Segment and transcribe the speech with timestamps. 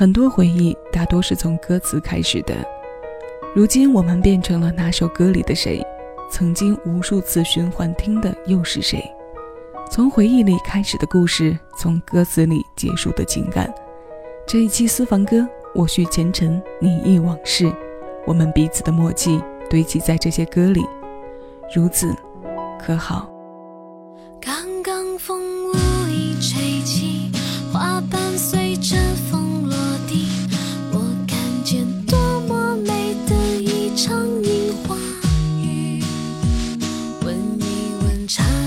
[0.00, 2.54] 很多回忆大多是从歌词开始的，
[3.54, 5.86] 如今我们变成了那首歌里的谁？
[6.30, 8.98] 曾经无数次循环听的又是谁？
[9.90, 13.70] 从回忆里开始的故事，从歌词里结束的情感。
[14.46, 17.70] 这一期私房歌，我叙前尘，你忆往事，
[18.24, 19.38] 我们彼此的默契
[19.68, 20.82] 堆积在这些歌里，
[21.76, 22.10] 如此，
[22.78, 23.30] 可好？
[24.40, 25.79] 刚刚风。
[38.38, 38.59] 山。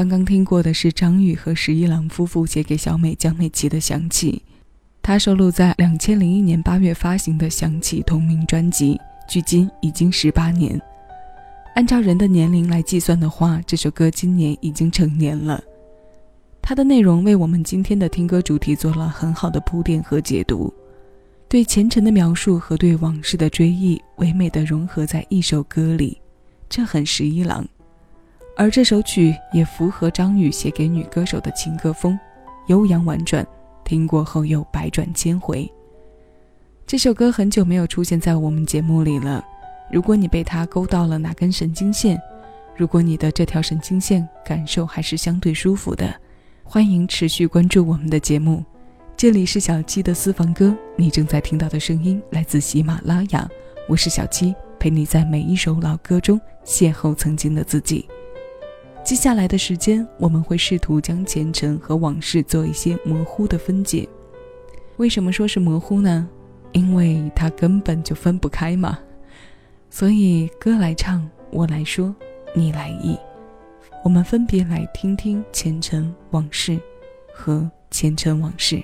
[0.00, 4.42] 刚刚听过的是张宇和十一郎夫妇写给小美、江美琪的《想起》，
[5.02, 8.98] 它收录在两千零一年八月发行的《想起》同名专辑，
[9.28, 10.80] 距今已经十八年。
[11.74, 15.62] 按照人的年龄来计算的话，这首歌今年已经成年了。
[16.62, 20.72] 它的内容为我们今天的听歌主题做了很好的铺垫和解读，
[21.46, 26.16] 对前尘的描述和对往事的追忆，唯美的融合在一首歌里，
[26.70, 27.62] 这很十一郎。
[28.60, 32.18] 而这首曲也符合张宇写给女歌手的情歌风，
[32.66, 33.44] 悠扬婉转，
[33.84, 35.66] 听过后又百转千回。
[36.86, 39.42] 这首歌很久没有出现在我们节目里了。
[39.90, 42.20] 如果你被它勾到了哪根神经线，
[42.76, 46.14] 如果你的这条神经线感受还是相对舒服的，
[46.62, 48.62] 欢迎持续关注我们的节目。
[49.16, 53.48] 这里是小七的私房歌，你正在听到的声音来自喜马拉雅，
[53.88, 58.06] 我是小七，陪你在每一首老歌中邂逅曾经的自己。
[59.02, 64.06] 接下来的时间，我们会试图将前尘和往事做一些模糊的分解。
[64.98, 66.28] 为什么说是模糊呢？
[66.72, 68.98] 因为它根本就分不开嘛。
[69.88, 72.14] 所以，歌来唱，我来说，
[72.54, 73.16] 你来译。
[74.04, 76.78] 我们分别来听听前尘往事
[77.34, 78.80] 和前尘往事。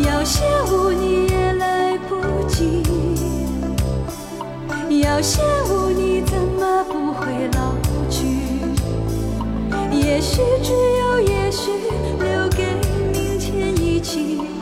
[0.00, 0.40] 要羡
[0.70, 2.82] 慕你也来不及，
[5.02, 7.74] 要羡慕你怎么不会老
[8.08, 8.24] 去？
[9.94, 11.70] 也许只有也许，
[12.18, 12.64] 留给
[13.12, 14.61] 明天一起。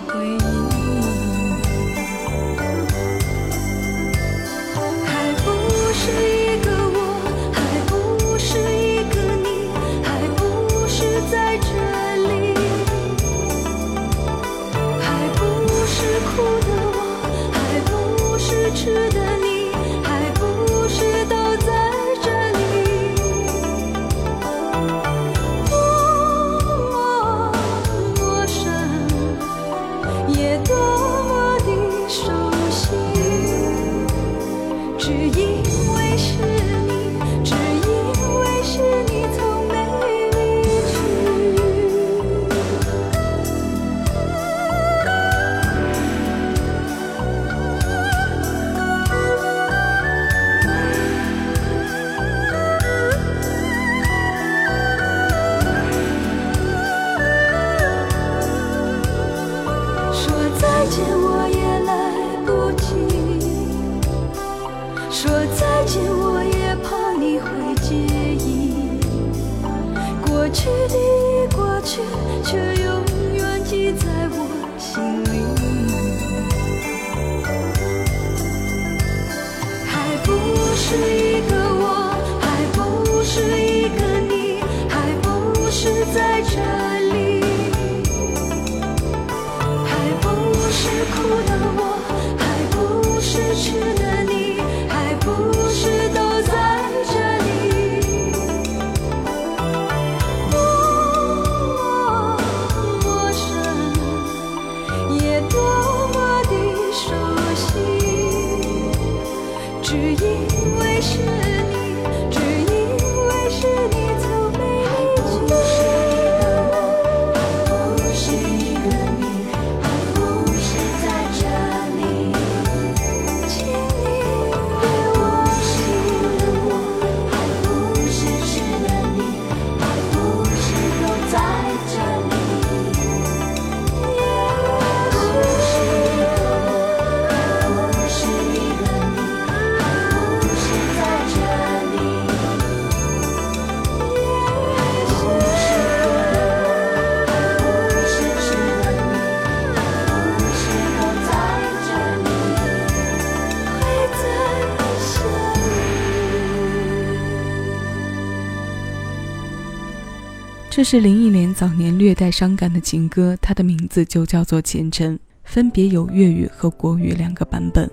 [160.81, 167.87] 这是林忆莲早年略带伤感的情歌，它的名字就叫做《前尘》，分别有粤语和国语两个版本。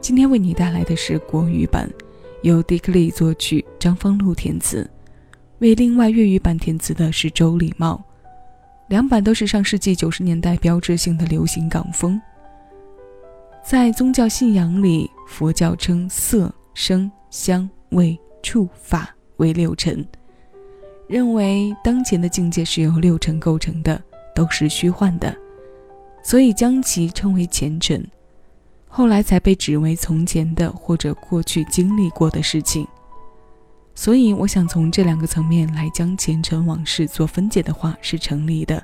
[0.00, 1.88] 今天为你带来的是国语版，
[2.42, 4.82] 由 Dick Lee 作曲，张方露填词；
[5.60, 8.02] 为另外粤语版填词的是周礼茂。
[8.88, 12.20] 两版都是上世纪九十年代标志性的流行港风。
[13.64, 20.04] 在宗教信仰里，佛教称色、声、香、味、触、法为六尘。
[21.06, 24.02] 认为当前的境界是由六尘构成的，
[24.34, 25.34] 都是虚幻的，
[26.22, 28.04] 所以将其称为前尘，
[28.88, 32.86] 后来才被指为从前的或者过去经历过的事情。
[33.94, 38.82] 所以，我想从这两个层面来将前尘往事做分解的话是成立的。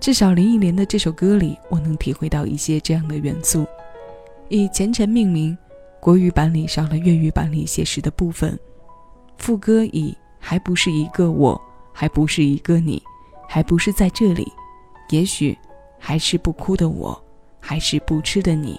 [0.00, 3.64] 至少林忆莲的这首歌里，我能体会到一些这样的元素。
[4.48, 5.56] 以前尘命名，
[6.00, 8.58] 国语版里少了粤语版里写实的部分，
[9.36, 10.16] 副歌以。
[10.44, 11.58] 还不是一个我，
[11.90, 13.02] 还不是一个你，
[13.48, 14.52] 还不是在这里，
[15.08, 15.56] 也许
[15.98, 17.18] 还是不哭的我，
[17.58, 18.78] 还是不吃的你，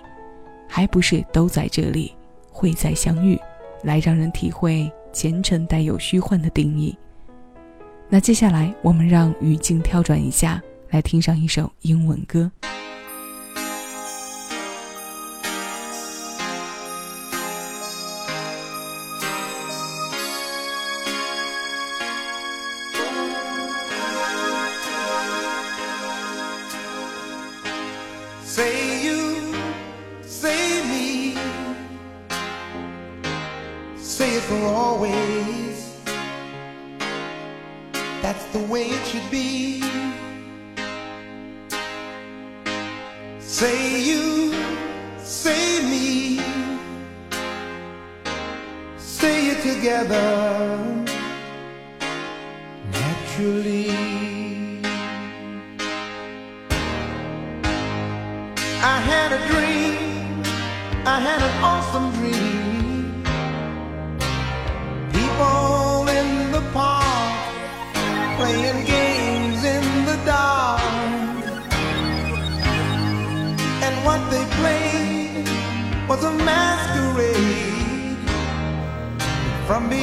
[0.70, 2.14] 还不是都在这里，
[2.52, 3.36] 会再相遇，
[3.82, 6.96] 来让人体会前尘带有虚幻的定义。
[8.10, 12.50] 那接下来我们让语境跳转一下，来听上一首英文歌。
[28.56, 29.54] Say you,
[30.22, 31.38] say me.
[33.98, 36.00] Say it for always.
[38.24, 39.84] That's the way it should be.
[43.40, 44.54] Say you,
[45.18, 46.40] say me.
[48.98, 50.95] Say it together.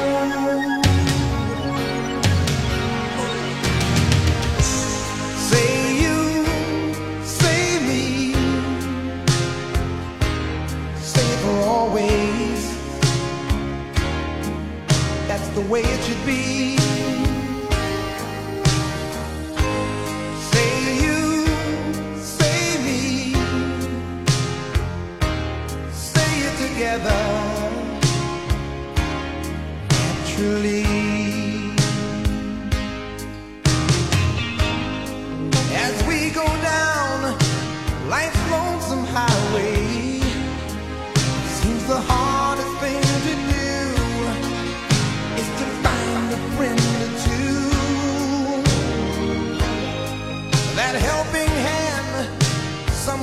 [5.39, 6.45] Say you,
[7.25, 8.35] say me,
[11.13, 12.63] say for always.
[15.31, 16.45] That's the way it should be.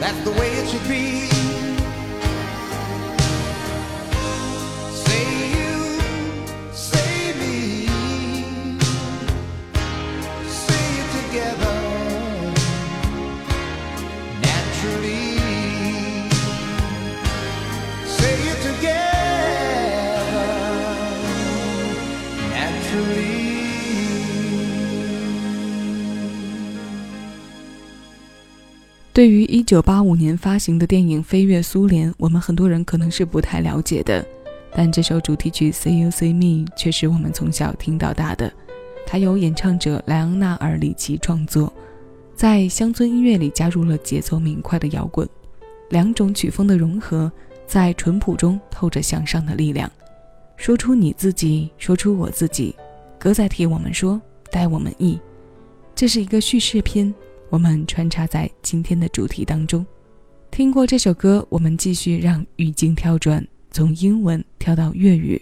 [0.00, 1.39] That's the way it should be.
[29.20, 34.26] 对于1985年发行的电影《飞越苏联》，我们很多人可能是不太了解的，
[34.74, 38.50] 但这首主题曲《See You See Me》却是我们从小听到大的。
[39.06, 41.70] 它由演唱者莱昂纳尔·里奇创作，
[42.34, 45.28] 在乡村音乐里加入了节奏明快的摇滚，
[45.90, 47.30] 两种曲风的融合
[47.66, 49.90] 在淳朴中透着向上的力量。
[50.56, 52.74] 说出你自己，说出我自己，
[53.18, 54.18] 歌在替我们说，
[54.50, 55.20] 带我们意。
[55.94, 57.14] 这是一个叙事篇，
[57.50, 59.84] 我们穿插在今天的主题当中。
[60.52, 65.40] 听过这首歌，我们继续让语境跳转，从英文跳到粤语，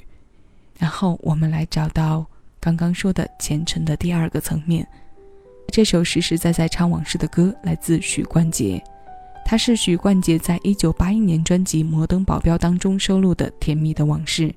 [0.79, 2.25] 然后我们来找到
[2.59, 4.87] 刚刚说的前程的第二个层面。
[5.71, 8.83] 这首实实在在唱往事的歌来自许冠杰，
[9.45, 14.49] 他是许冠杰在一九八一年专辑《摩登保镖》当中收录的《甜蜜的往事》，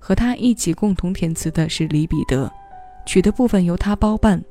[0.00, 2.50] 和他一起共同填词的是李彼得，
[3.06, 4.42] 曲的部分由他包办。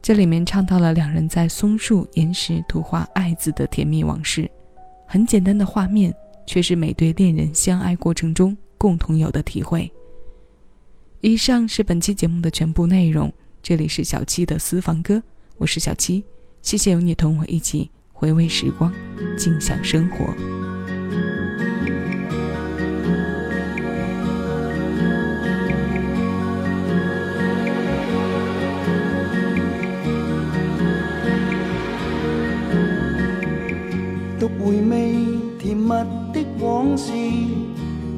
[0.00, 4.50] 这里面唱到了两人在松树岩石涂画“爱”字的甜蜜往事，
[5.06, 6.14] 很简单的画面，
[6.46, 9.90] 却是每对恋人相爱过程中共同有的体会。
[11.20, 15.20] 以上是本期节目的全部内容，这里是小七的私房歌，
[15.56, 16.24] 我是小七，
[16.62, 18.92] 谢谢有你同我一起回味时光，
[19.36, 20.28] 静享生活。